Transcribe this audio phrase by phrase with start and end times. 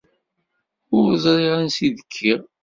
[0.97, 2.41] Ur ẓriɣ ansi i d-kkiɣ.